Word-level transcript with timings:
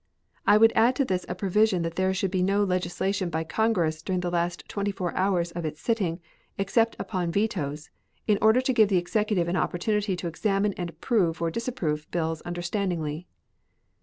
I 0.47 0.57
would 0.57 0.73
add 0.73 0.95
to 0.95 1.05
this 1.05 1.27
a 1.29 1.35
provision 1.35 1.83
that 1.83 1.93
there 1.95 2.11
should 2.11 2.31
be 2.31 2.41
no 2.41 2.63
legislation 2.63 3.29
by 3.29 3.43
Congress 3.43 4.01
during 4.01 4.21
the 4.21 4.31
last 4.31 4.67
twenty 4.67 4.91
four 4.91 5.13
hours 5.15 5.51
of 5.51 5.63
its 5.63 5.79
sitting, 5.79 6.19
except 6.57 6.95
upon 6.97 7.31
vetoes, 7.31 7.91
in 8.25 8.39
order 8.41 8.61
to 8.61 8.73
give 8.73 8.89
the 8.89 8.97
Executive 8.97 9.47
an 9.47 9.57
opportunity 9.57 10.15
to 10.15 10.27
examine 10.27 10.73
and 10.73 10.89
approve 10.89 11.39
or 11.39 11.51
disapprove 11.51 12.09
bills 12.09 12.41
understandingly. 12.45 13.27